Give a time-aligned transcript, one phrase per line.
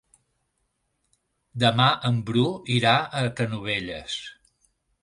[1.65, 2.47] Demà en Bru
[2.79, 4.19] irà a Canovelles.